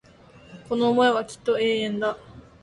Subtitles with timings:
[0.67, 2.17] この思いはきっと永遠だ